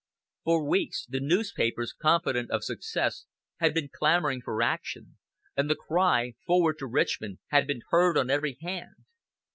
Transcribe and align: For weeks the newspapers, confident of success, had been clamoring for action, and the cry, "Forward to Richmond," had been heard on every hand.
For 0.45 0.67
weeks 0.67 1.05
the 1.05 1.19
newspapers, 1.19 1.93
confident 1.93 2.49
of 2.49 2.63
success, 2.63 3.25
had 3.59 3.75
been 3.75 3.87
clamoring 3.89 4.41
for 4.41 4.63
action, 4.63 5.19
and 5.55 5.69
the 5.69 5.75
cry, 5.75 6.33
"Forward 6.47 6.79
to 6.79 6.87
Richmond," 6.87 7.37
had 7.49 7.67
been 7.67 7.81
heard 7.91 8.17
on 8.17 8.31
every 8.31 8.57
hand. 8.61 8.95